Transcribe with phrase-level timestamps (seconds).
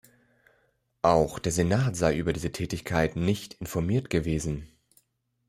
[1.03, 4.67] Auch der Senat sei über diese Tätigkeit nicht informiert gewesen.